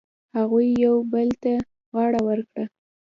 [0.37, 1.53] هغوی یو بل ته
[1.95, 2.65] غاړه ورکړه.